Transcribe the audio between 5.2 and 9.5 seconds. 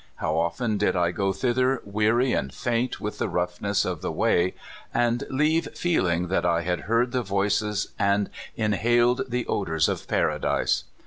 leave feeling that I had heard the voices and inhaled the